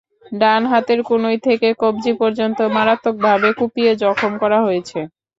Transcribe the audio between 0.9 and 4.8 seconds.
কনুই থেকে কবজি পর্যন্ত মারাত্মকভাবে কুপিয়ে জখম করা